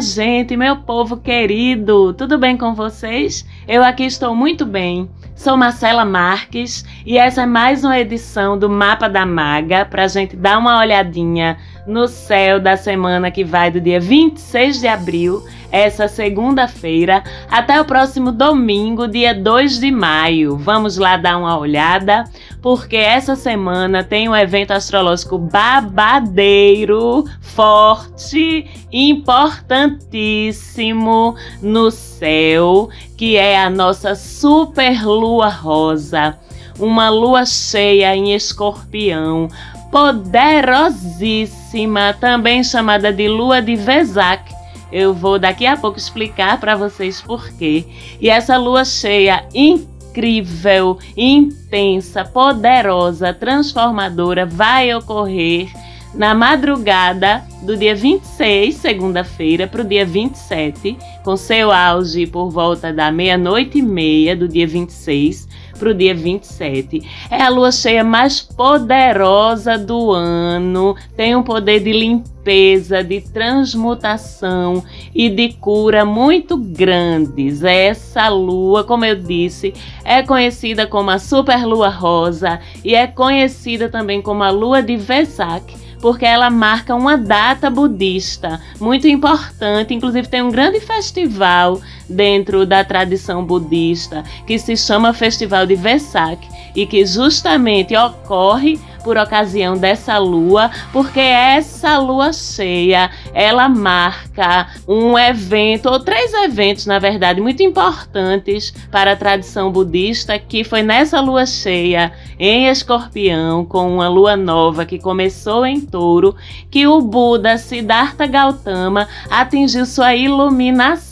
[0.00, 3.44] Gente, meu povo querido, tudo bem com vocês?
[3.66, 5.10] Eu aqui estou muito bem.
[5.34, 10.36] Sou Marcela Marques e essa é mais uma edição do Mapa da Maga para gente
[10.36, 11.58] dar uma olhadinha
[11.88, 17.84] no céu da semana que vai do dia 26 de abril essa segunda-feira até o
[17.84, 20.56] próximo domingo, dia 2 de maio.
[20.56, 22.24] Vamos lá dar uma olhada,
[22.62, 33.70] porque essa semana tem um evento astrológico babadeiro, forte, importantíssimo no céu, que é a
[33.70, 36.38] nossa super lua rosa.
[36.78, 39.48] Uma lua cheia em escorpião,
[39.90, 44.58] poderosíssima, também chamada de lua de Vesak
[44.90, 47.84] eu vou daqui a pouco explicar para vocês por quê.
[48.20, 55.70] E essa lua cheia incrível, intensa, poderosa, transformadora vai ocorrer
[56.14, 62.92] na madrugada do dia 26, segunda-feira, para o dia 27, com seu auge por volta
[62.92, 65.48] da meia-noite e meia do dia 26
[65.78, 67.02] para o dia 27.
[67.30, 74.82] É a lua cheia mais poderosa do ano, tem um poder de limpeza, de transmutação
[75.14, 77.62] e de cura muito grandes.
[77.62, 79.72] Essa lua, como eu disse,
[80.04, 84.96] é conhecida como a super lua rosa e é conhecida também como a lua de
[84.96, 89.94] Vesak porque ela marca uma data budista muito importante.
[89.94, 96.46] Inclusive, tem um grande festival dentro da tradição budista que se chama Festival de Vesak
[96.74, 98.78] e que justamente ocorre
[99.08, 106.84] por ocasião dessa lua, porque essa lua cheia, ela marca um evento, ou três eventos,
[106.84, 113.64] na verdade, muito importantes para a tradição budista, que foi nessa lua cheia em Escorpião,
[113.64, 116.36] com uma lua nova que começou em Touro,
[116.70, 121.08] que o Buda Siddhartha Gautama atingiu sua iluminação,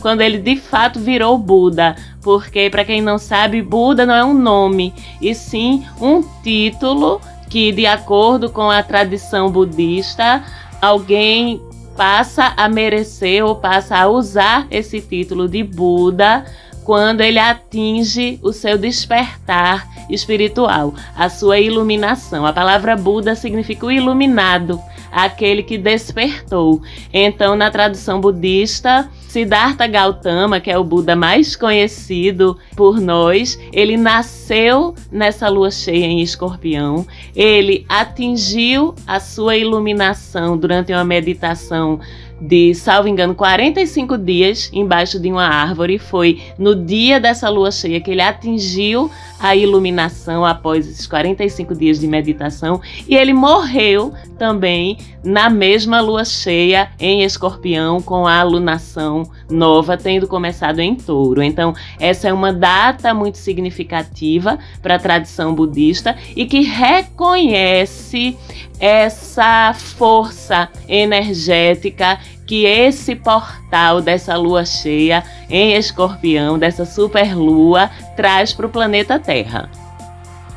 [0.00, 4.34] quando ele de fato virou Buda, porque para quem não sabe, Buda não é um
[4.34, 10.42] nome, e sim um título que, de acordo com a tradição budista,
[10.80, 11.60] alguém
[11.96, 16.44] passa a merecer ou passa a usar esse título de Buda
[16.84, 22.46] quando ele atinge o seu despertar espiritual, a sua iluminação.
[22.46, 24.80] A palavra Buda significa o iluminado,
[25.10, 26.80] aquele que despertou.
[27.12, 33.96] Então, na tradução budista, Siddhartha Gautama, que é o Buda mais conhecido por nós, ele
[33.96, 37.06] nasceu nessa lua cheia em Escorpião.
[37.34, 42.00] Ele atingiu a sua iluminação durante uma meditação
[42.40, 45.98] de, salvo engano, 45 dias embaixo de uma árvore.
[45.98, 51.98] Foi no dia dessa lua cheia que ele atingiu a iluminação após esses 45 dias
[51.98, 59.22] de meditação e ele morreu também na mesma lua cheia em Escorpião com a alunação
[59.50, 61.42] nova tendo começado em Touro.
[61.42, 68.36] Então, essa é uma data muito significativa para a tradição budista e que reconhece
[68.78, 72.18] essa força energética
[72.50, 79.70] que esse portal dessa lua cheia em Escorpião, dessa superlua, traz para o planeta Terra.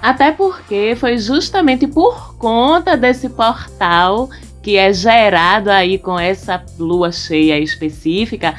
[0.01, 4.27] Até porque foi justamente por conta desse portal
[4.63, 8.55] que é gerado aí com essa lua cheia específica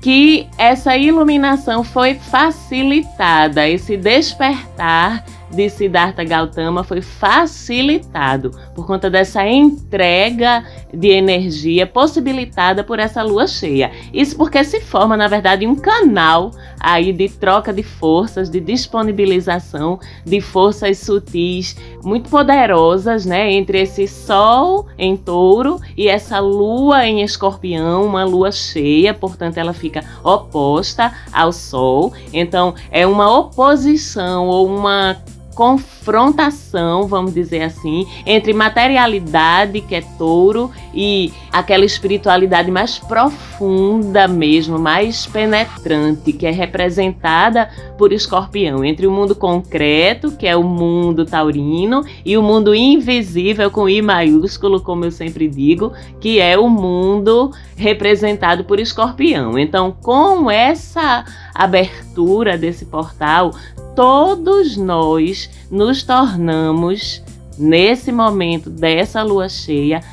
[0.00, 9.46] que essa iluminação foi facilitada, esse despertar de Siddhartha Gautama foi facilitado por conta dessa
[9.46, 13.90] entrega de energia possibilitada por essa lua cheia.
[14.12, 16.50] Isso porque se forma, na verdade, um canal
[16.80, 24.06] aí de troca de forças, de disponibilização de forças sutis muito poderosas, né, entre esse
[24.06, 31.12] sol em Touro e essa lua em Escorpião, uma lua cheia, portanto ela fica oposta
[31.32, 32.12] ao sol.
[32.32, 35.16] Então é uma oposição ou uma
[35.58, 44.78] confrontação, vamos dizer assim, entre materialidade, que é touro, e aquela espiritualidade mais profunda mesmo,
[44.78, 47.68] mais penetrante, que é representada
[47.98, 53.68] por escorpião, entre o mundo concreto, que é o mundo taurino, e o mundo invisível,
[53.68, 59.58] com I maiúsculo, como eu sempre digo, que é o mundo representado por escorpião.
[59.58, 63.50] Então, com essa abertura desse portal,
[63.98, 67.20] todos nós nos tornamos,
[67.58, 70.04] nesse momento dessa lua cheia,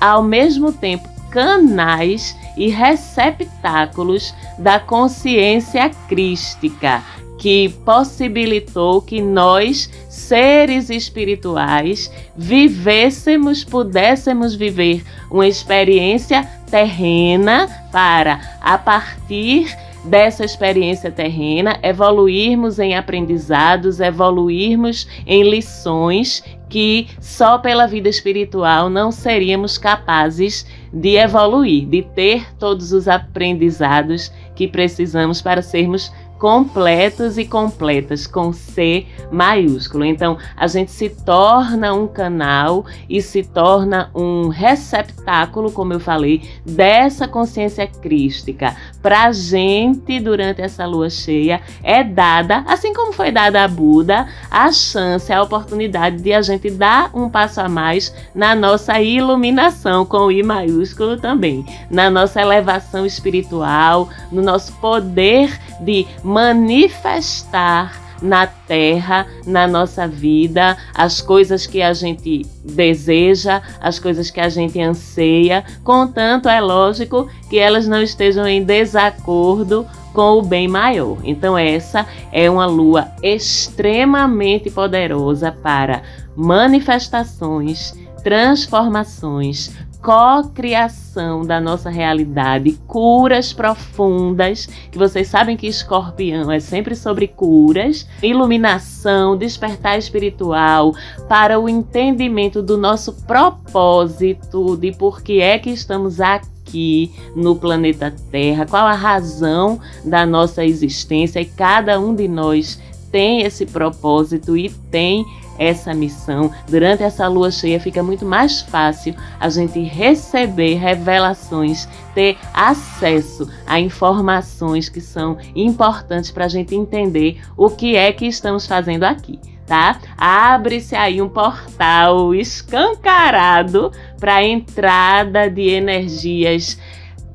[0.00, 7.00] ao mesmo tempo canais e receptáculos da consciência crística,
[7.38, 19.72] que possibilitou que nós, seres espirituais, vivêssemos, pudéssemos viver uma experiência terrena para, a partir
[20.04, 29.10] dessa experiência terrena, evoluirmos em aprendizados, evoluirmos em lições que só pela vida espiritual não
[29.10, 37.44] seríamos capazes de evoluir, de ter todos os aprendizados que precisamos para sermos completos e
[37.44, 40.04] completas com C maiúsculo.
[40.04, 46.48] Então, a gente se torna um canal e se torna um receptáculo, como eu falei,
[46.64, 48.76] dessa consciência crística.
[49.02, 54.28] Para a gente, durante essa lua cheia, é dada, assim como foi dada a Buda,
[54.50, 60.04] a chance, a oportunidade de a gente dar um passo a mais na nossa iluminação,
[60.04, 69.26] com I maiúsculo também, na nossa elevação espiritual, no nosso poder de manifestar na terra,
[69.46, 75.64] na nossa vida, as coisas que a gente deseja, as coisas que a gente anseia,
[75.82, 81.16] contanto é lógico que elas não estejam em desacordo com o bem maior.
[81.24, 86.02] Então essa é uma lua extremamente poderosa para
[86.36, 89.70] manifestações, transformações,
[90.02, 98.06] co-criação da nossa realidade, curas profundas, que vocês sabem que escorpião é sempre sobre curas,
[98.22, 100.94] iluminação, despertar espiritual,
[101.28, 108.14] para o entendimento do nosso propósito, de por que é que estamos aqui no planeta
[108.30, 112.80] Terra, qual a razão da nossa existência e cada um de nós
[113.10, 115.24] tem esse propósito e tem
[115.58, 122.38] essa missão, durante essa lua cheia fica muito mais fácil a gente receber revelações, ter
[122.54, 128.66] acesso a informações que são importantes para a gente entender o que é que estamos
[128.66, 129.38] fazendo aqui.
[129.66, 130.00] Tá?
[130.16, 136.78] Abre-se aí um portal escancarado para a entrada de energias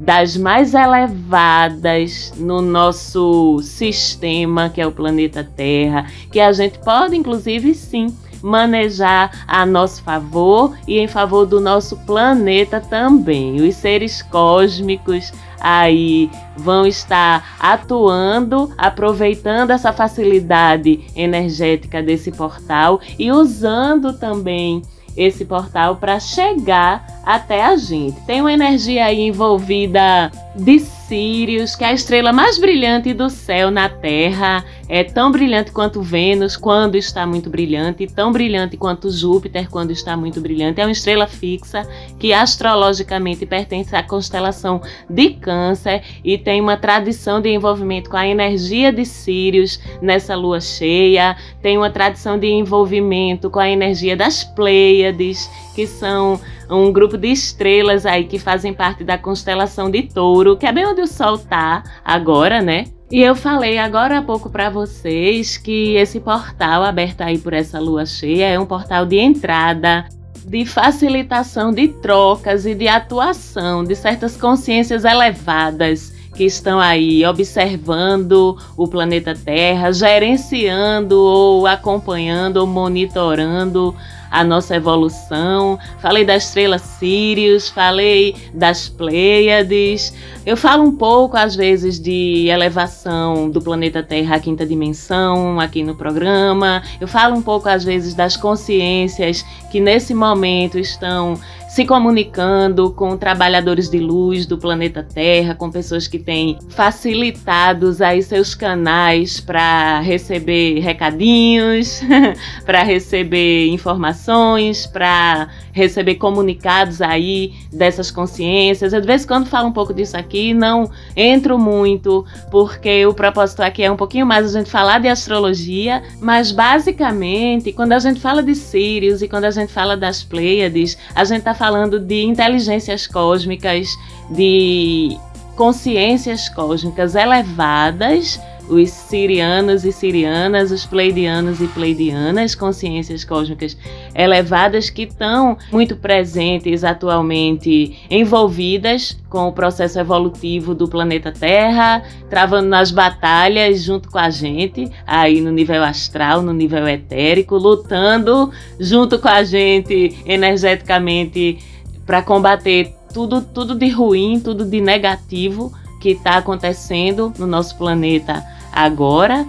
[0.03, 7.15] das mais elevadas no nosso sistema, que é o planeta Terra, que a gente pode,
[7.15, 13.61] inclusive, sim, manejar a nosso favor e em favor do nosso planeta também.
[13.61, 24.11] Os seres cósmicos aí vão estar atuando, aproveitando essa facilidade energética desse portal e usando
[24.11, 24.81] também
[25.15, 28.19] esse portal para chegar até a gente.
[28.21, 30.80] Tem uma energia aí envolvida de
[31.13, 34.65] Sirius, que é a estrela mais brilhante do céu na Terra.
[34.89, 40.18] É tão brilhante quanto Vênus quando está muito brilhante, tão brilhante quanto Júpiter quando está
[40.18, 40.81] muito brilhante.
[40.81, 41.88] É uma estrela fixa
[42.18, 48.27] que astrologicamente pertence à constelação de Câncer e tem uma tradição de envolvimento com a
[48.27, 51.38] energia de Sirius nessa lua cheia.
[51.62, 56.42] Tem uma tradição de envolvimento com a energia das Pleiades, que são
[56.74, 60.86] um grupo de estrelas aí que fazem parte da constelação de Touro, que é bem
[60.86, 62.86] onde o Sol tá agora, né?
[63.12, 67.80] E eu falei agora há pouco para vocês que esse portal aberto aí por essa
[67.80, 70.06] lua cheia é um portal de entrada,
[70.46, 78.58] de facilitação de trocas e de atuação de certas consciências elevadas que estão aí observando
[78.75, 83.96] o planeta Terra, gerenciando ou acompanhando ou monitorando
[84.34, 85.78] a nossa evolução.
[86.00, 90.12] Falei da estrela Sirius, falei das Pleiades.
[90.44, 95.84] Eu falo um pouco, às vezes, de elevação do planeta Terra à quinta dimensão aqui
[95.84, 96.82] no programa.
[97.00, 101.40] Eu falo um pouco, às vezes, das consciências que nesse momento estão
[101.74, 108.22] se comunicando com trabalhadores de luz do planeta Terra, com pessoas que têm facilitados aí
[108.22, 112.00] seus canais para receber recadinhos,
[112.63, 118.94] para receber informações, para receber comunicados aí dessas consciências.
[118.94, 123.15] Eu de vez em quando falo um pouco disso aqui, não entro muito, porque o
[123.15, 128.00] propósito aqui é um pouquinho mais a gente falar de astrologia, mas basicamente, quando a
[128.00, 131.98] gente fala de Sirius e quando a gente fala das Pleiades, a gente está falando
[131.98, 133.88] de inteligências cósmicas,
[134.29, 135.17] de
[135.55, 138.38] consciências cósmicas elevadas
[138.70, 143.77] os sirianos e sirianas, os pleidianos e pleidianas, consciências cósmicas
[144.15, 152.67] elevadas que estão muito presentes atualmente, envolvidas com o processo evolutivo do planeta Terra, travando
[152.67, 159.20] nas batalhas junto com a gente, aí no nível astral, no nível etérico, lutando junto
[159.20, 161.58] com a gente energeticamente
[162.05, 165.72] para combater tudo, tudo de ruim, tudo de negativo
[166.03, 169.48] que está acontecendo no nosso planeta agora.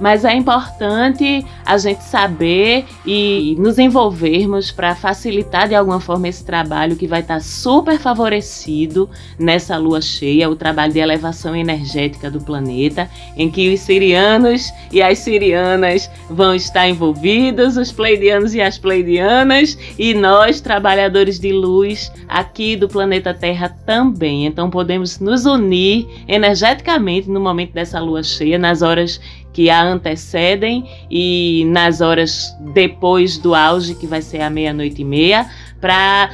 [0.00, 6.44] Mas é importante a gente saber e nos envolvermos para facilitar de alguma forma esse
[6.44, 12.30] trabalho que vai estar tá super favorecido nessa lua cheia, o trabalho de elevação energética
[12.30, 18.60] do planeta, em que os sirianos e as sirianas vão estar envolvidos, os pleidianos e
[18.60, 24.46] as pleidianas, e nós, trabalhadores de luz aqui do planeta Terra também.
[24.46, 29.20] Então podemos nos unir energeticamente no momento dessa lua cheia, nas horas
[29.58, 35.04] que a antecedem e nas horas depois do auge, que vai ser a meia-noite e
[35.04, 35.50] meia,
[35.80, 36.30] para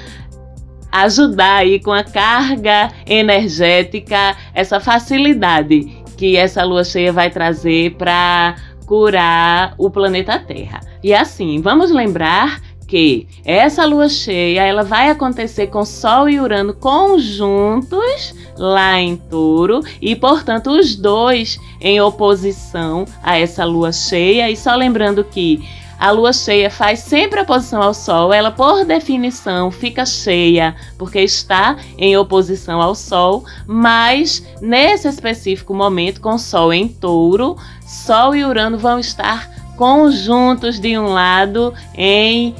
[0.92, 8.56] ajudar aí com a carga energética, essa facilidade que essa lua cheia vai trazer para
[8.84, 10.80] curar o planeta Terra.
[11.02, 16.74] E assim, vamos lembrar que essa lua cheia ela vai acontecer com Sol e Urano
[16.74, 24.50] conjuntos lá em Touro e, portanto, os dois em oposição a essa lua cheia.
[24.50, 25.62] E só lembrando que
[25.98, 31.76] a lua cheia faz sempre oposição ao Sol, ela por definição fica cheia porque está
[31.96, 38.76] em oposição ao Sol, mas nesse específico momento, com Sol em touro, Sol e Urano
[38.76, 42.54] vão estar conjuntos de um lado em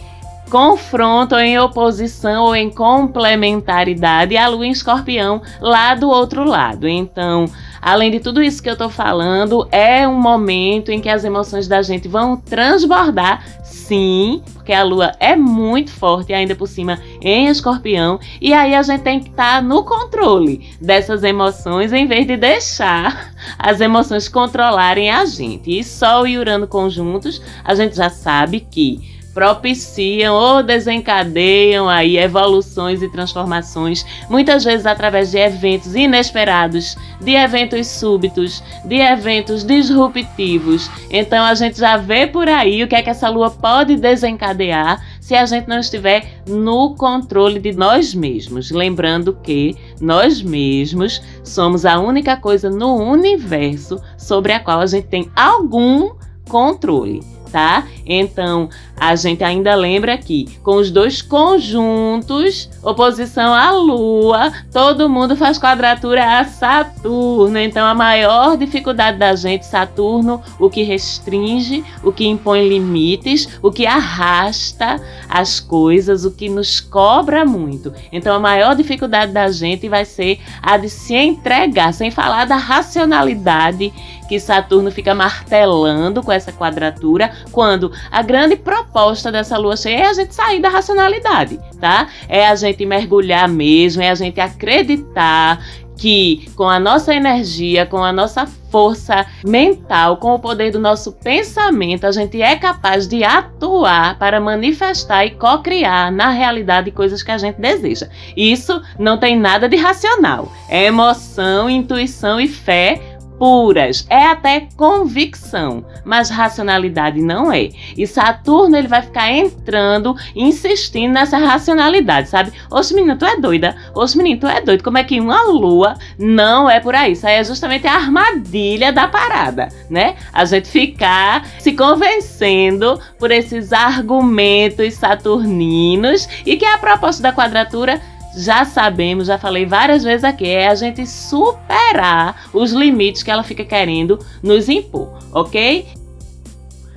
[0.51, 6.87] confronto, em oposição ou em complementaridade, a lua em escorpião lá do outro lado.
[6.87, 7.47] Então,
[7.81, 11.67] além de tudo isso que eu tô falando, é um momento em que as emoções
[11.67, 17.49] da gente vão transbordar, sim, porque a lua é muito forte, ainda por cima em
[17.49, 22.27] escorpião, e aí a gente tem que estar tá no controle dessas emoções em vez
[22.27, 25.79] de deixar as emoções controlarem a gente.
[25.79, 33.03] E Sol e Urano conjuntos, a gente já sabe que propiciam ou desencadeiam aí evoluções
[33.03, 40.89] e transformações, muitas vezes através de eventos inesperados, de eventos súbitos, de eventos disruptivos.
[41.11, 45.03] Então a gente já vê por aí o que é que essa lua pode desencadear
[45.21, 48.71] se a gente não estiver no controle de nós mesmos.
[48.71, 55.09] Lembrando que nós mesmos somos a única coisa no universo sobre a qual a gente
[55.09, 56.13] tem algum
[56.49, 57.87] controle tá?
[58.05, 65.37] Então, a gente ainda lembra aqui, com os dois conjuntos, oposição à Lua, todo mundo
[65.37, 67.59] faz quadratura a Saturno.
[67.59, 73.71] Então, a maior dificuldade da gente, Saturno, o que restringe, o que impõe limites, o
[73.71, 77.93] que arrasta as coisas, o que nos cobra muito.
[78.13, 82.57] Então, a maior dificuldade da gente vai ser a de se entregar, sem falar da
[82.57, 83.93] racionalidade
[84.29, 88.84] que Saturno fica martelando com essa quadratura, quando a grande proposta
[89.33, 92.09] dessa lua cheia é a gente sair da racionalidade, tá?
[92.29, 95.61] É a gente mergulhar mesmo, é a gente acreditar
[95.97, 101.13] que com a nossa energia, com a nossa força mental, com o poder do nosso
[101.13, 107.31] pensamento, a gente é capaz de atuar para manifestar e co-criar na realidade coisas que
[107.31, 108.09] a gente deseja.
[108.37, 110.51] Isso não tem nada de racional.
[110.69, 117.71] É emoção, intuição e fé puras, é até convicção, mas racionalidade não é.
[117.97, 122.53] E Saturno ele vai ficar entrando, insistindo nessa racionalidade, sabe?
[122.71, 123.77] Oxe, menina, tu é doida.
[123.95, 124.83] Oxe, menino, tu é doido.
[124.83, 127.13] Como é que uma lua não é por aí?
[127.13, 130.17] Isso aí é justamente a armadilha da parada, né?
[130.33, 138.01] A gente ficar se convencendo por esses argumentos saturninos e que a proposta da quadratura
[138.37, 143.43] já sabemos, já falei várias vezes aqui, é a gente superar os limites que ela
[143.43, 145.87] fica querendo nos impor, ok?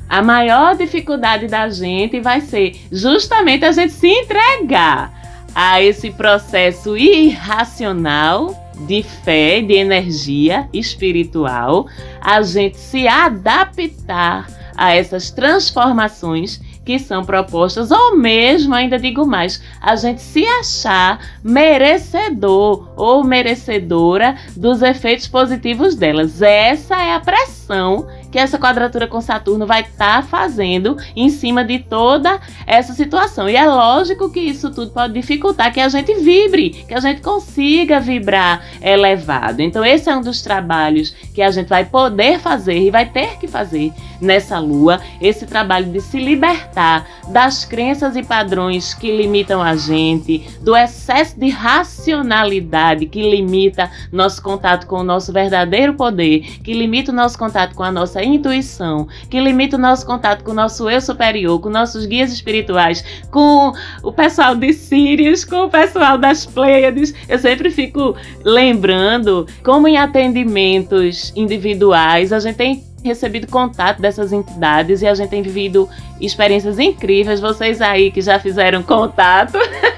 [0.09, 5.13] A maior dificuldade da gente vai ser justamente a gente se entregar
[5.53, 11.87] a esse processo irracional de fé, de energia espiritual,
[12.21, 19.61] a gente se adaptar a essas transformações que são propostas, ou mesmo, ainda digo mais,
[19.81, 26.41] a gente se achar merecedor ou merecedora dos efeitos positivos delas.
[26.41, 31.63] Essa é a pressão que essa quadratura com Saturno vai estar tá fazendo em cima
[31.63, 33.49] de toda essa situação.
[33.49, 37.21] E é lógico que isso tudo pode dificultar que a gente vibre, que a gente
[37.21, 39.61] consiga vibrar elevado.
[39.61, 43.37] Então, esse é um dos trabalhos que a gente vai poder fazer e vai ter
[43.37, 49.61] que fazer nessa lua, esse trabalho de se libertar das crenças e padrões que limitam
[49.61, 56.59] a gente, do excesso de racionalidade que limita nosso contato com o nosso verdadeiro poder,
[56.63, 60.43] que limita o nosso contato com a nossa nossa intuição, que limita o nosso contato
[60.43, 63.71] com o nosso eu superior, com nossos guias espirituais, com
[64.01, 67.13] o pessoal de Sirius, com o pessoal das Pleiades.
[67.29, 75.01] Eu sempre fico lembrando como em atendimentos individuais a gente tem recebido contato dessas entidades
[75.01, 77.39] e a gente tem vivido experiências incríveis.
[77.39, 79.57] Vocês aí que já fizeram contato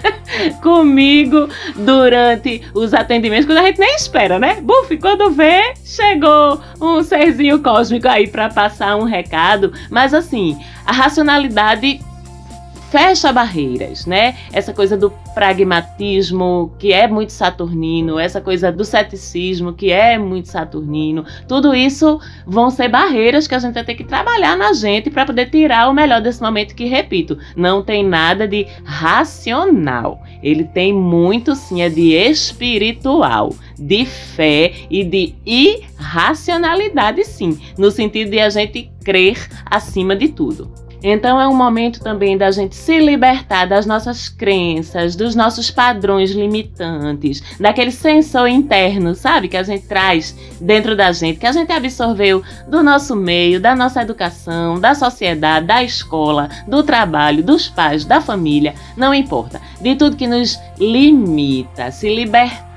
[0.61, 4.61] comigo durante os atendimentos, quando a gente nem espera, né?
[4.61, 9.73] Buf, quando vê, chegou um serzinho cósmico aí para passar um recado.
[9.89, 11.99] Mas assim, a racionalidade
[12.89, 14.36] fecha barreiras, né?
[14.51, 20.50] Essa coisa do pragmatismo, que é muito saturnino, essa coisa do ceticismo, que é muito
[20.50, 25.10] saturnino, tudo isso vão ser barreiras que a gente vai ter que trabalhar na gente
[25.10, 30.22] para poder tirar o melhor desse momento que, repito, não tem nada de racional.
[30.41, 38.31] Ele tem muito sim é de espiritual, de fé e de irracionalidade sim, no sentido
[38.31, 40.88] de a gente crer acima de tudo.
[41.01, 46.32] Então é um momento também da gente se libertar das nossas crenças, dos nossos padrões
[46.32, 51.72] limitantes, daquele sensor interno, sabe, que a gente traz dentro da gente, que a gente
[51.72, 58.03] absorveu do nosso meio, da nossa educação, da sociedade, da escola, do trabalho, dos pais,
[58.03, 62.68] da família, não importa, de tudo que nos limita, se libertar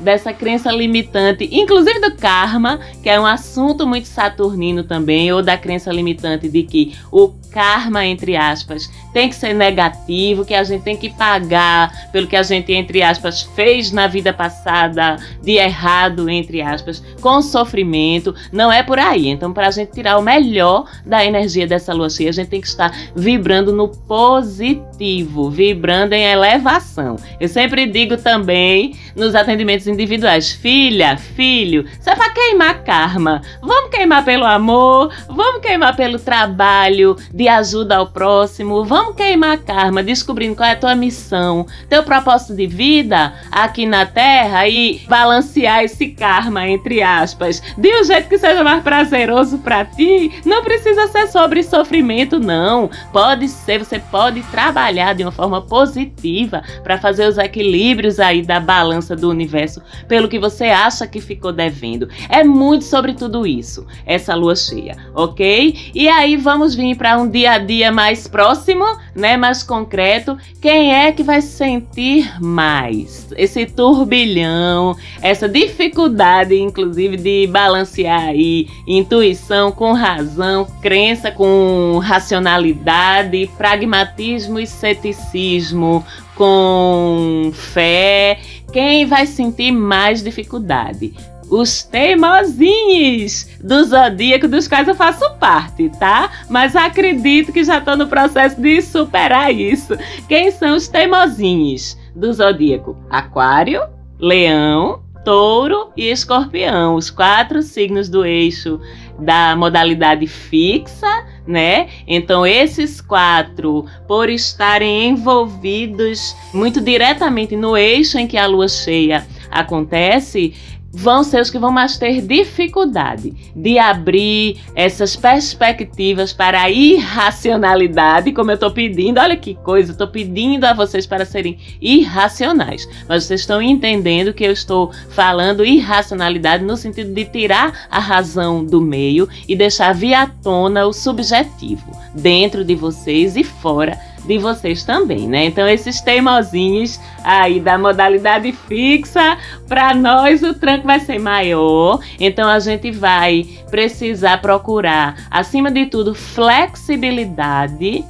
[0.00, 5.56] dessa crença limitante, inclusive do karma, que é um assunto muito saturnino também, ou da
[5.56, 10.82] crença limitante de que o karma, entre aspas, tem que ser negativo, que a gente
[10.82, 16.28] tem que pagar pelo que a gente, entre aspas, fez na vida passada de errado,
[16.28, 18.34] entre aspas, com sofrimento.
[18.52, 19.28] Não é por aí.
[19.28, 22.60] Então, para a gente tirar o melhor da energia dessa lua cheia, a gente tem
[22.60, 27.16] que estar vibrando no positivo, vibrando em elevação.
[27.40, 33.40] Eu sempre digo também nos atendimentos individuais: filha, filho, isso é para queimar karma.
[33.62, 40.02] Vamos queimar pelo amor, vamos queimar pelo trabalho de ajuda ao próximo, vamos queimar karma,
[40.02, 45.82] descobrindo qual é a tua missão, teu propósito de vida aqui na Terra e balancear
[45.82, 50.32] esse karma, entre aspas, de um jeito que seja mais prazeroso para ti.
[50.44, 52.90] Não precisa ser sobre sofrimento, não.
[53.12, 58.60] Pode ser, você pode trabalhar de uma forma positiva para fazer os equilíbrios aí da
[58.60, 62.08] balança do universo pelo que você acha que ficou devendo.
[62.28, 65.92] É muito sobre tudo isso, essa lua cheia, ok?
[65.94, 70.94] E aí vamos vir para um dia a dia mais próximo, né, mais concreto, quem
[70.94, 79.92] é que vai sentir mais esse turbilhão, essa dificuldade, inclusive, de balancear aí intuição com
[79.92, 88.38] razão, crença com racionalidade, pragmatismo e ceticismo, com fé,
[88.72, 91.14] quem vai sentir mais dificuldade?
[91.50, 96.30] Os teimosinhos do zodíaco, dos quais eu faço parte, tá?
[96.48, 99.94] Mas acredito que já estou no processo de superar isso.
[100.28, 102.96] Quem são os teimosinhos do zodíaco?
[103.10, 103.82] Aquário,
[104.18, 108.80] Leão, Touro e Escorpião, os quatro signos do eixo
[109.18, 111.88] da modalidade fixa, né?
[112.06, 119.26] Então, esses quatro, por estarem envolvidos muito diretamente no eixo em que a lua cheia
[119.50, 120.54] acontece,
[120.96, 128.32] vão ser os que vão mais ter dificuldade de abrir essas perspectivas para a irracionalidade,
[128.32, 129.20] como eu estou pedindo.
[129.20, 132.88] Olha que coisa, estou pedindo a vocês para serem irracionais.
[133.06, 138.64] Mas vocês estão entendendo que eu estou falando irracionalidade no sentido de tirar a razão
[138.64, 144.82] do meio e deixar via tona o subjetivo dentro de vocês e fora de vocês
[144.84, 145.44] também, né?
[145.44, 152.00] Então, esses teimosinhos aí da modalidade fixa, para nós o tranco vai ser maior.
[152.18, 158.02] Então, a gente vai precisar procurar, acima de tudo, flexibilidade,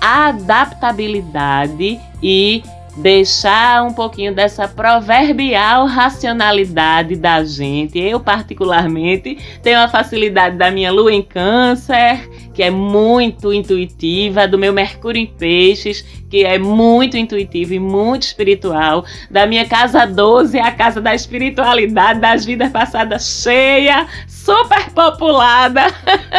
[0.00, 2.62] adaptabilidade e
[2.96, 7.98] deixar um pouquinho dessa proverbial racionalidade da gente.
[7.98, 14.58] Eu, particularmente, tenho a facilidade da minha lua em Câncer, que é muito intuitiva, do
[14.58, 20.58] meu Mercúrio em Peixes, que é muito intuitivo e muito espiritual, da minha casa 12,
[20.58, 25.82] a casa da espiritualidade, das vidas passadas cheia, super populada.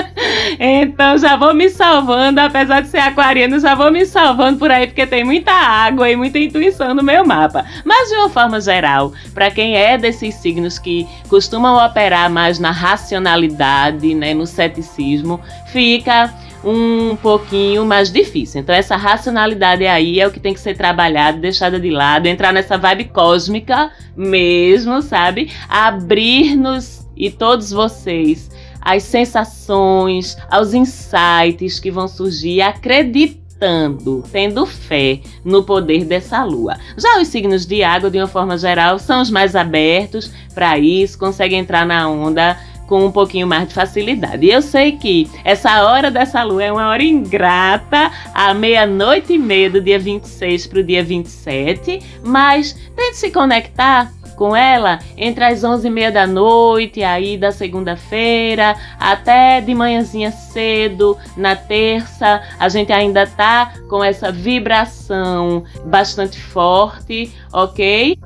[0.60, 4.88] então já vou me salvando, apesar de ser aquariano, já vou me salvando por aí,
[4.88, 7.64] porque tem muita água e muita intuição no meu mapa.
[7.86, 12.72] Mas de uma forma geral, para quem é desses signos que costumam operar mais na
[12.72, 15.40] racionalidade, né, no ceticismo,
[15.72, 16.03] fica
[16.64, 18.62] um pouquinho mais difícil.
[18.62, 22.54] Então, essa racionalidade aí é o que tem que ser trabalhado, deixada de lado, entrar
[22.54, 25.52] nessa vibe cósmica mesmo, sabe?
[25.68, 28.50] Abrir-nos e todos vocês
[28.84, 36.78] as sensações, aos insights que vão surgir, acreditando, tendo fé no poder dessa lua.
[36.98, 41.18] Já os signos de água, de uma forma geral, são os mais abertos para isso,
[41.18, 44.46] conseguem entrar na onda com um pouquinho mais de facilidade.
[44.46, 49.38] E eu sei que essa hora dessa lua é uma hora ingrata, à meia-noite e
[49.38, 55.44] meia do dia 26 para o dia 27, mas tente se conectar com ela entre
[55.44, 62.42] as 11h30 da noite, aí da segunda-feira, até de manhãzinha cedo, na terça.
[62.60, 68.18] A gente ainda tá com essa vibração bastante forte, ok?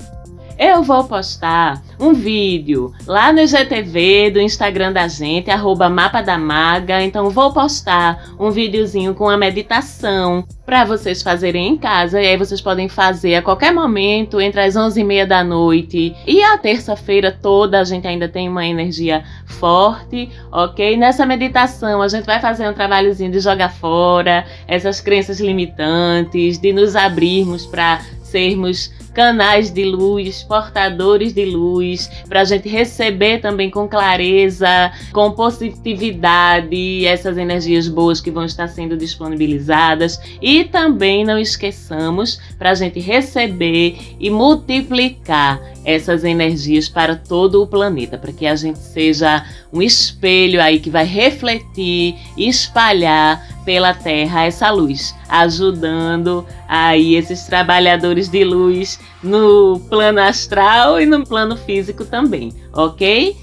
[0.58, 6.36] Eu vou postar um vídeo lá no IGTV do Instagram da gente, arroba Mapa da
[6.36, 7.00] Maga.
[7.00, 12.20] Então vou postar um videozinho com a meditação para vocês fazerem em casa.
[12.20, 16.58] E aí vocês podem fazer a qualquer momento, entre as 11h30 da noite e a
[16.58, 17.78] terça-feira toda.
[17.78, 20.96] A gente ainda tem uma energia forte, ok?
[20.96, 26.72] Nessa meditação a gente vai fazer um trabalhozinho de jogar fora essas crenças limitantes, de
[26.72, 33.70] nos abrirmos para sermos canais de luz, portadores de luz, para a gente receber também
[33.70, 40.20] com clareza, com positividade essas energias boas que vão estar sendo disponibilizadas.
[40.40, 47.66] E também não esqueçamos para a gente receber e multiplicar essas energias para todo o
[47.66, 53.92] planeta, para que a gente seja um espelho aí que vai refletir e espalhar pela
[53.92, 61.56] Terra essa luz, ajudando aí esses trabalhadores de luz no plano astral e no plano
[61.56, 63.36] físico também, ok?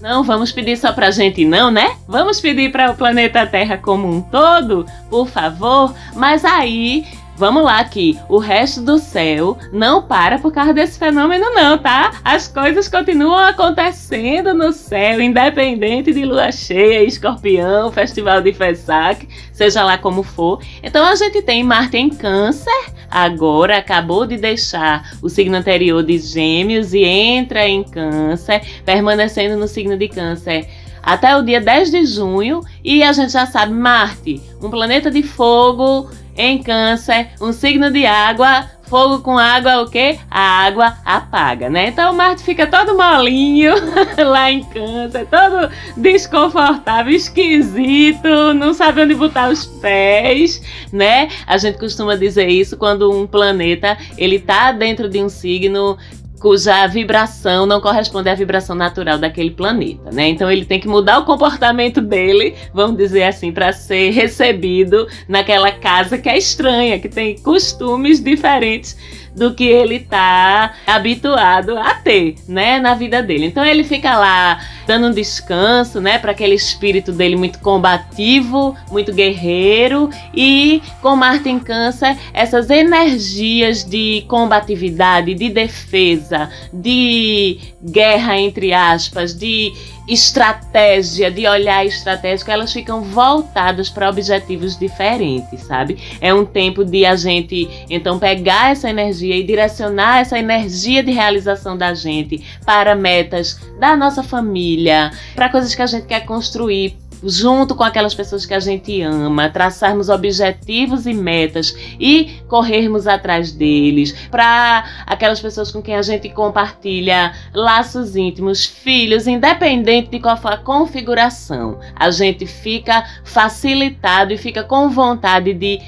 [0.00, 1.96] Não vamos pedir só pra gente, não, né?
[2.08, 5.94] Vamos pedir para o planeta Terra como um todo, por favor.
[6.16, 7.06] Mas aí
[7.40, 12.20] Vamos lá que o resto do céu não para por causa desse fenômeno não, tá?
[12.22, 19.82] As coisas continuam acontecendo no céu, independente de lua cheia, escorpião, festival de Fesak, seja
[19.82, 20.60] lá como for.
[20.82, 26.18] Então a gente tem Marte em câncer, agora acabou de deixar o signo anterior de
[26.18, 30.68] gêmeos e entra em câncer, permanecendo no signo de câncer
[31.02, 32.60] até o dia 10 de junho.
[32.84, 38.06] E a gente já sabe, Marte, um planeta de fogo em Câncer, um signo de
[38.06, 40.18] água, fogo com água, o quê?
[40.28, 41.88] A água apaga, né?
[41.88, 43.72] Então o Marte fica todo molinho
[44.18, 50.60] lá em Câncer, todo desconfortável, esquisito, não sabe onde botar os pés,
[50.92, 51.28] né?
[51.46, 55.96] A gente costuma dizer isso quando um planeta ele tá dentro de um signo
[56.40, 60.28] cuja vibração não corresponde à vibração natural daquele planeta, né?
[60.28, 65.70] Então ele tem que mudar o comportamento dele, vamos dizer assim, para ser recebido naquela
[65.70, 68.96] casa que é estranha, que tem costumes diferentes
[69.34, 73.46] do que ele está habituado a ter, né, na vida dele.
[73.46, 79.12] Então ele fica lá dando um descanso, né, para aquele espírito dele muito combativo, muito
[79.12, 88.72] guerreiro e com Marte em Câncer, essas energias de combatividade, de defesa, de guerra entre
[88.72, 89.72] aspas, de
[90.12, 95.98] estratégia, de olhar estratégico, elas ficam voltadas para objetivos diferentes, sabe?
[96.20, 101.12] É um tempo de a gente então pegar essa energia e direcionar essa energia de
[101.12, 106.96] realização da gente para metas da nossa família, para coisas que a gente quer construir
[107.22, 113.52] junto com aquelas pessoas que a gente ama, traçarmos objetivos e metas e corrermos atrás
[113.52, 120.36] deles, para aquelas pessoas com quem a gente compartilha laços íntimos, filhos, independente de qual
[120.36, 125.80] for a configuração, a gente fica facilitado e fica com vontade de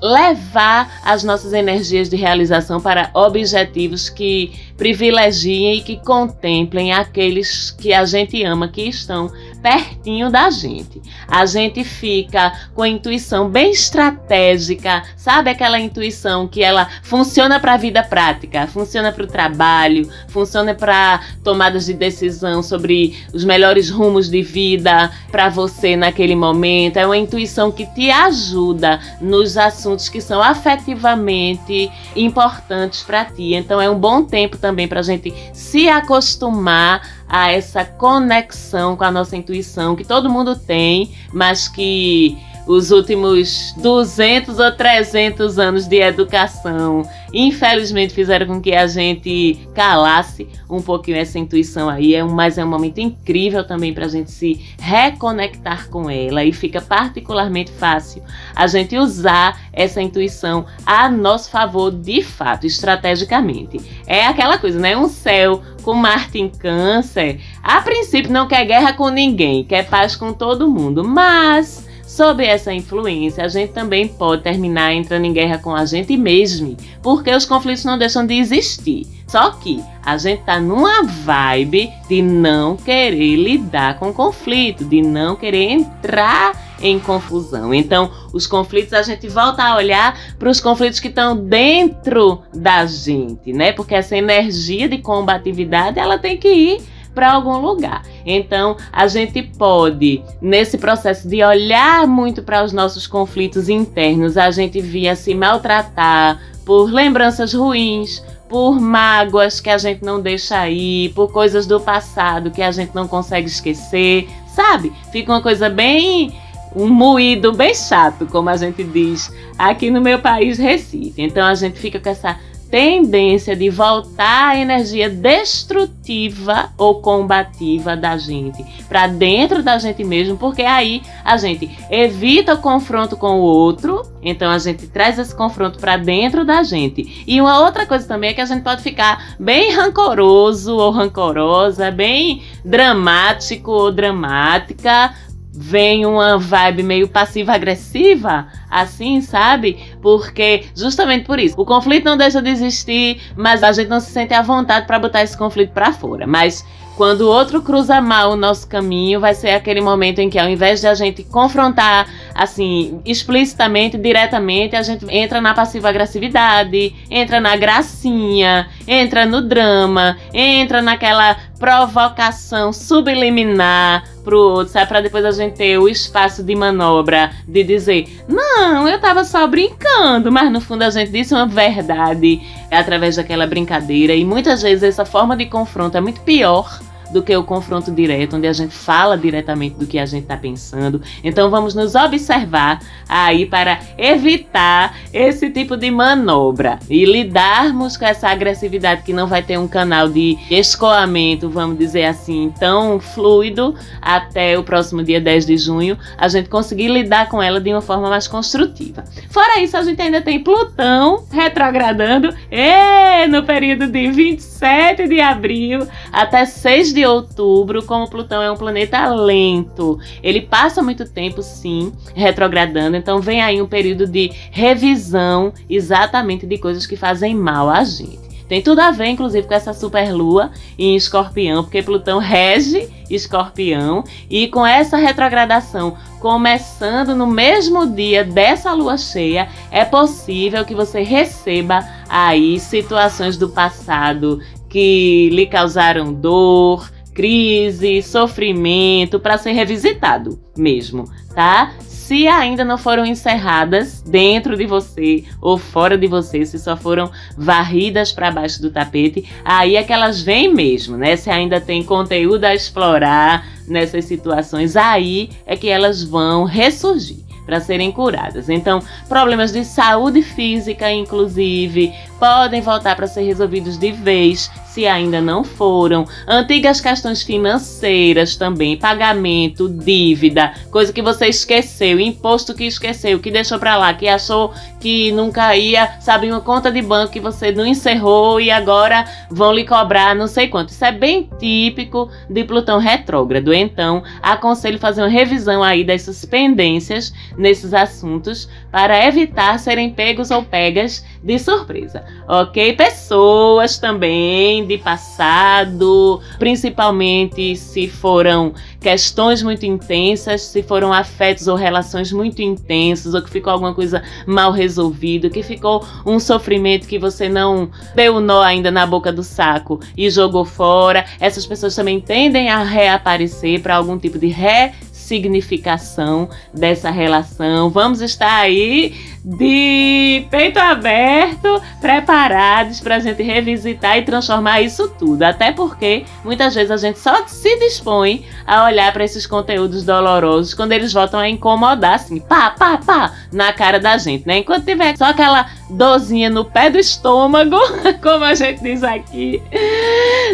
[0.00, 7.92] levar as nossas energias de realização para objetivos que privilegiem e que contemplem aqueles que
[7.92, 9.32] a gente ama, que estão
[9.66, 11.02] pertinho da gente.
[11.26, 17.74] A gente fica com a intuição bem estratégica, sabe aquela intuição que ela funciona para
[17.74, 23.90] a vida prática, funciona para o trabalho, funciona para tomadas de decisão sobre os melhores
[23.90, 26.98] rumos de vida para você naquele momento.
[26.98, 33.54] É uma intuição que te ajuda nos assuntos que são afetivamente importantes para ti.
[33.54, 39.04] Então é um bom tempo também para a gente se acostumar a essa conexão com
[39.04, 45.86] a nossa intuição que todo mundo tem, mas que os últimos 200 ou 300 anos
[45.86, 52.14] de educação, infelizmente, fizeram com que a gente calasse um pouquinho essa intuição aí.
[52.14, 56.44] É um, mas é um momento incrível também para a gente se reconectar com ela
[56.44, 58.22] e fica particularmente fácil
[58.54, 63.80] a gente usar essa intuição a nosso favor de fato, estrategicamente.
[64.06, 64.96] É aquela coisa, né?
[64.96, 70.16] Um céu com Marte em Câncer, a princípio não quer guerra com ninguém, quer paz
[70.16, 75.58] com todo mundo, mas Sob essa influência, a gente também pode terminar entrando em guerra
[75.58, 79.06] com a gente mesmo, porque os conflitos não deixam de existir.
[79.26, 85.34] Só que a gente tá numa vibe de não querer lidar com conflito, de não
[85.34, 87.74] querer entrar em confusão.
[87.74, 92.86] Então, os conflitos a gente volta a olhar para os conflitos que estão dentro da
[92.86, 93.72] gente, né?
[93.72, 98.02] Porque essa energia de combatividade, ela tem que ir para algum lugar.
[98.26, 104.50] Então, a gente pode, nesse processo de olhar muito para os nossos conflitos internos, a
[104.50, 111.14] gente via se maltratar por lembranças ruins, por mágoas que a gente não deixa ir,
[111.14, 114.92] por coisas do passado que a gente não consegue esquecer, sabe?
[115.10, 116.34] Fica uma coisa bem
[116.74, 121.14] um moído bem chato, como a gente diz aqui no meu país, Recife.
[121.16, 122.38] Então a gente fica com essa
[122.76, 130.36] tendência de voltar a energia destrutiva ou combativa da gente para dentro da gente mesmo,
[130.36, 135.34] porque aí a gente evita o confronto com o outro, então a gente traz esse
[135.34, 137.24] confronto para dentro da gente.
[137.26, 141.90] E uma outra coisa também é que a gente pode ficar bem rancoroso ou rancorosa,
[141.90, 145.14] bem dramático ou dramática
[145.56, 149.78] vem uma vibe meio passiva-agressiva, assim, sabe?
[150.02, 154.10] Porque justamente por isso, o conflito não deixa de existir, mas a gente não se
[154.10, 156.26] sente à vontade para botar esse conflito para fora.
[156.26, 156.64] Mas
[156.96, 160.48] quando o outro cruza mal o nosso caminho, vai ser aquele momento em que, ao
[160.48, 167.54] invés de a gente confrontar, assim, explicitamente, diretamente, a gente entra na passiva-agressividade, entra na
[167.54, 174.88] gracinha, entra no drama, entra naquela provocação subliminar pro outro, sabe?
[174.88, 179.46] Pra depois a gente ter o espaço de manobra de dizer: Não, eu tava só
[179.46, 184.14] brincando, mas no fundo a gente disse uma verdade através daquela brincadeira.
[184.14, 188.36] E muitas vezes essa forma de confronto é muito pior do que o confronto direto,
[188.36, 191.00] onde a gente fala diretamente do que a gente está pensando.
[191.22, 198.28] Então vamos nos observar aí para evitar esse tipo de manobra e lidarmos com essa
[198.28, 204.58] agressividade que não vai ter um canal de escoamento, vamos dizer assim, tão fluido até
[204.58, 208.08] o próximo dia 10 de junho, a gente conseguir lidar com ela de uma forma
[208.08, 209.04] mais construtiva.
[209.30, 215.86] Fora isso, a gente ainda tem Plutão retrogradando e no período de 27 de abril
[216.12, 221.92] até 6 de outubro, como Plutão é um planeta lento, ele passa muito tempo, sim,
[222.14, 222.96] retrogradando.
[222.96, 228.26] Então vem aí um período de revisão exatamente de coisas que fazem mal a gente.
[228.48, 234.46] Tem tudo a ver, inclusive, com essa superlua em escorpião, porque Plutão rege escorpião e
[234.48, 241.86] com essa retrogradação começando no mesmo dia dessa lua cheia, é possível que você receba
[242.08, 244.40] aí situações do passado
[244.76, 251.72] que lhe causaram dor, crise, sofrimento para ser revisitado mesmo, tá?
[251.80, 257.10] Se ainda não foram encerradas dentro de você ou fora de você, se só foram
[257.38, 261.16] varridas para baixo do tapete, aí é que elas vêm mesmo, né?
[261.16, 267.60] Se ainda tem conteúdo a explorar nessas situações, aí é que elas vão ressurgir para
[267.60, 268.50] serem curadas.
[268.50, 275.20] Então, problemas de saúde física, inclusive, podem voltar para ser resolvidos de vez, se ainda
[275.20, 276.06] não foram.
[276.26, 283.58] Antigas questões financeiras também, pagamento, dívida, coisa que você esqueceu, imposto que esqueceu, que deixou
[283.58, 287.66] para lá, que achou que nunca ia, sabe, uma conta de banco que você não
[287.66, 290.68] encerrou e agora vão lhe cobrar não sei quanto.
[290.68, 293.52] Isso é bem típico de Plutão retrógrado.
[293.54, 300.42] Então, aconselho fazer uma revisão aí dessas pendências nesses assuntos para evitar serem pegos ou
[300.42, 302.74] pegas de surpresa, ok?
[302.74, 312.12] Pessoas também de passado, principalmente se foram questões muito intensas, se foram afetos ou relações
[312.12, 317.28] muito intensos, ou que ficou alguma coisa mal resolvida, que ficou um sofrimento que você
[317.28, 321.04] não deu nó ainda na boca do saco e jogou fora.
[321.18, 327.70] Essas pessoas também tendem a reaparecer para algum tipo de ressignificação dessa relação.
[327.70, 328.94] Vamos estar aí
[329.26, 335.24] de peito aberto, preparados para a gente revisitar e transformar isso tudo.
[335.24, 340.54] Até porque muitas vezes a gente só se dispõe a olhar para esses conteúdos dolorosos
[340.54, 344.38] quando eles voltam a incomodar, assim, pá, pá, pá, na cara da gente, né?
[344.38, 347.58] Enquanto tiver só aquela dorzinha no pé do estômago,
[348.00, 349.42] como a gente diz aqui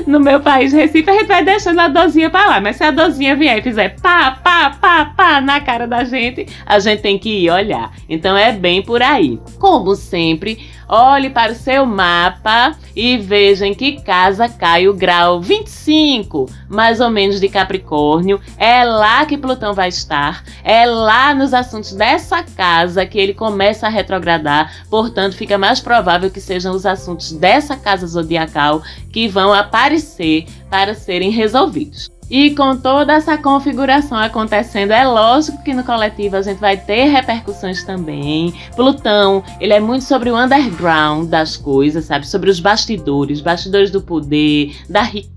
[0.06, 2.60] no meu país, Recife, a gente vai deixando a dorzinha para lá.
[2.60, 6.46] Mas se a dorzinha vier e fizer pá, pá, pá, pá na cara da gente,
[6.66, 7.90] a gente tem que ir olhar.
[8.06, 9.40] Então é bem por aí.
[9.58, 15.40] Como sempre, olhe para o seu mapa e veja em que casa cai o grau
[15.40, 18.40] 25, mais ou menos de Capricórnio.
[18.58, 23.86] É lá que Plutão vai estar, é lá nos assuntos dessa casa que ele começa
[23.86, 29.52] a retrogradar, portanto, fica mais provável que sejam os assuntos dessa casa zodiacal que vão
[29.52, 32.10] aparecer para serem resolvidos.
[32.32, 37.04] E com toda essa configuração acontecendo, é lógico que no coletivo a gente vai ter
[37.04, 38.54] repercussões também.
[38.74, 42.26] Plutão, ele é muito sobre o underground das coisas, sabe?
[42.26, 45.31] Sobre os bastidores, bastidores do poder, da riqueza,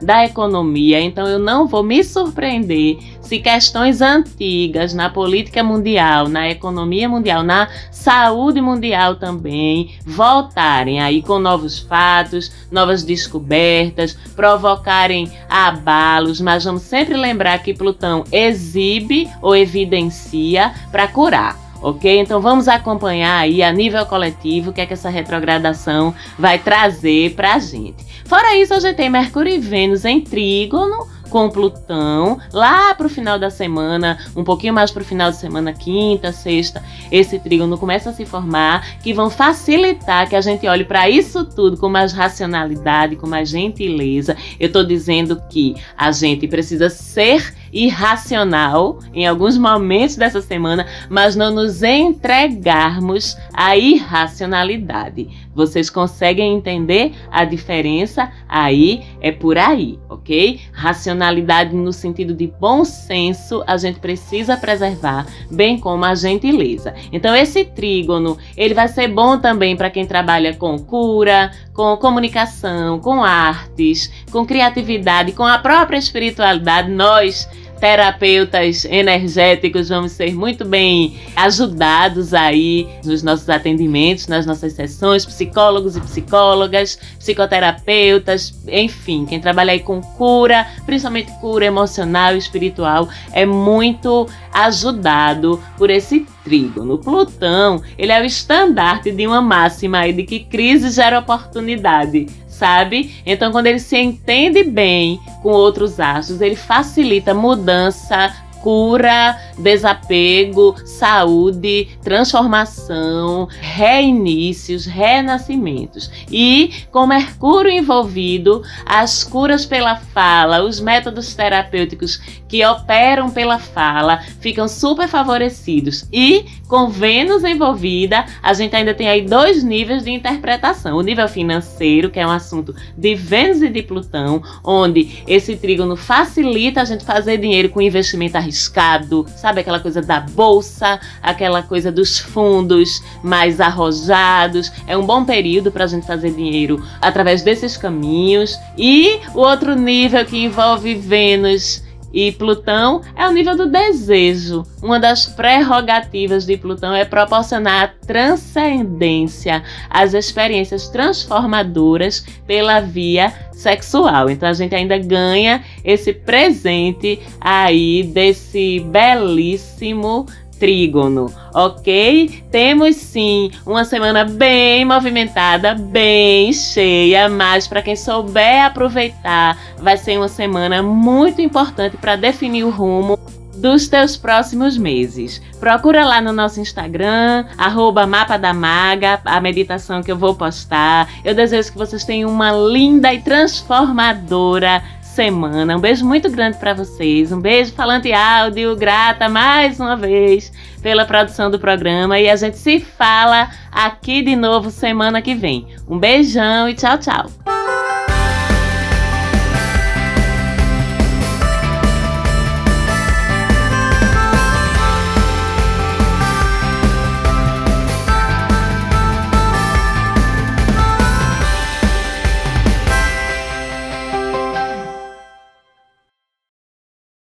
[0.00, 1.00] da economia.
[1.00, 7.42] Então eu não vou me surpreender se questões antigas na política mundial, na economia mundial,
[7.42, 16.82] na saúde mundial também voltarem aí com novos fatos, novas descobertas, provocarem abalos, mas vamos
[16.82, 22.20] sempre lembrar que Plutão exibe ou evidencia para curar ok?
[22.20, 27.34] Então vamos acompanhar aí a nível coletivo o que é que essa retrogradação vai trazer
[27.34, 28.04] para a gente.
[28.24, 33.10] Fora isso, a gente tem Mercúrio e Vênus em trígono com Plutão lá para o
[33.10, 37.78] final da semana, um pouquinho mais para o final de semana, quinta, sexta, esse trígono
[37.78, 41.88] começa a se formar, que vão facilitar que a gente olhe para isso tudo com
[41.88, 44.36] mais racionalidade, com mais gentileza.
[44.58, 51.36] Eu estou dizendo que a gente precisa ser irracional em alguns momentos dessa semana, mas
[51.36, 55.28] não nos entregarmos à irracionalidade.
[55.54, 58.30] Vocês conseguem entender a diferença?
[58.48, 60.60] Aí é por aí, ok?
[60.72, 66.94] Racionalidade no sentido de bom senso a gente precisa preservar, bem como a gentileza.
[67.12, 72.98] Então esse trígono ele vai ser bom também para quem trabalha com cura, com comunicação,
[73.00, 76.90] com artes, com criatividade, com a própria espiritualidade.
[76.90, 77.48] Nós
[77.80, 85.96] terapeutas energéticos vamos ser muito bem ajudados aí nos nossos atendimentos, nas nossas sessões, psicólogos
[85.96, 93.46] e psicólogas, psicoterapeutas, enfim, quem trabalha aí com cura, principalmente cura emocional e espiritual, é
[93.46, 96.98] muito ajudado por esse trígono.
[96.98, 103.14] Plutão, ele é o estandarte de uma máxima aí de que crise gera oportunidade sabe?
[103.24, 111.88] Então, quando ele se entende bem com outros astros, ele facilita mudança, cura, desapego, saúde,
[112.02, 116.10] transformação, reinícios, renascimentos.
[116.30, 124.22] E com Mercúrio envolvido, as curas pela fala, os métodos terapêuticos que operam pela fala
[124.40, 126.06] ficam super favorecidos.
[126.12, 130.96] E com Vênus envolvida, a gente ainda tem aí dois níveis de interpretação.
[130.96, 135.96] O nível financeiro, que é um assunto de Vênus e de Plutão, onde esse trígono
[135.96, 142.18] facilita a gente fazer dinheiro com investimento sabe aquela coisa da bolsa, aquela coisa dos
[142.18, 144.72] fundos mais arrojados.
[144.86, 148.58] É um bom período para a gente fazer dinheiro através desses caminhos.
[148.76, 154.64] E o outro nível que envolve Vênus e Plutão é o nível do desejo.
[154.82, 164.30] Uma das prerrogativas de Plutão é proporcionar a transcendência, as experiências transformadoras pela via sexual.
[164.30, 170.26] Então a gente ainda ganha esse presente aí desse belíssimo
[170.60, 172.44] trígono, ok?
[172.50, 180.18] Temos sim uma semana bem movimentada, bem cheia, mas para quem souber aproveitar, vai ser
[180.18, 183.18] uma semana muito importante para definir o rumo
[183.56, 185.42] dos teus próximos meses.
[185.58, 191.08] Procura lá no nosso Instagram, arroba Mapa da Maga, a meditação que eu vou postar.
[191.22, 195.76] Eu desejo que vocês tenham uma linda e transformadora semana.
[195.76, 197.32] Um beijo muito grande para vocês.
[197.32, 202.56] Um beijo falante áudio, grata mais uma vez pela produção do programa e a gente
[202.56, 205.66] se fala aqui de novo semana que vem.
[205.88, 207.79] Um beijão e tchau, tchau.